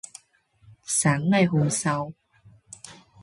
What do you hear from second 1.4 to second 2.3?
hôm sau